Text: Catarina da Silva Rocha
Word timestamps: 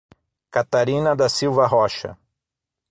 Catarina 0.49 1.13
da 1.15 1.29
Silva 1.29 1.67
Rocha 1.67 2.17